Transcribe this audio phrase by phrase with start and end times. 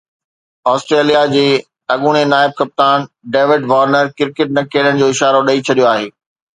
[0.71, 1.43] Australia جي
[1.95, 3.07] اڳوڻي نائب ڪپتان
[3.37, 6.07] ڊيوڊ وارنر ڪرڪيٽ نه کيڏڻ جو اشارو ڏئي ڇڏيو آهي